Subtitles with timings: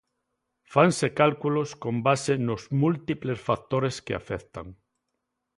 [0.73, 4.67] Fanse cálculos con base nos múltiples factores que afectan.